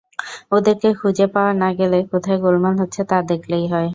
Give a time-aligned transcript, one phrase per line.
[0.51, 3.89] ওদেরকে খুঁজে পাওয়া না গেলে কোথায় গোলমাল হচ্ছে, তা দেখলেই হয়।